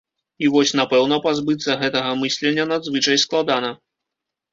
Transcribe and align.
І 0.45 0.47
вось, 0.53 0.71
напэўна, 0.79 1.19
пазбыцца 1.25 1.75
гэтага 1.81 2.15
мыслення 2.21 2.65
надзвычай 2.71 3.21
складана. 3.25 3.71